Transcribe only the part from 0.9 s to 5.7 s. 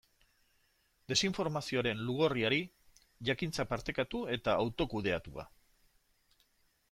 Desinformazioaren lugorriari, jakintza partekatu eta autokudeatua.